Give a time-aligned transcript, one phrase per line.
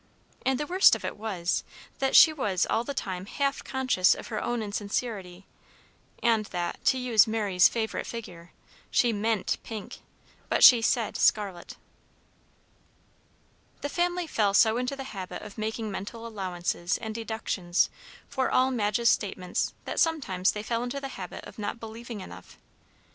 [0.47, 1.63] And the worst of it was,
[1.99, 5.45] that she was all the time half conscious of her own insincerity,
[6.23, 8.51] and that, to use Mary's favorite figure,
[8.89, 9.99] she meant pink,
[10.49, 11.75] but she said scarlet.
[13.81, 17.87] The family fell so into the habit of making mental allowances and deductions
[18.27, 22.57] for all Madge's statements that sometimes they fell into the habit of not believing enough.